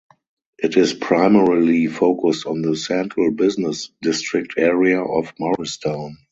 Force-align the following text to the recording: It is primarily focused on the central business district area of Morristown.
It 0.57 0.77
is 0.77 0.95
primarily 0.95 1.85
focused 1.85 2.47
on 2.47 2.63
the 2.63 2.75
central 2.75 3.29
business 3.29 3.91
district 4.01 4.55
area 4.57 4.99
of 4.99 5.31
Morristown. 5.39 6.17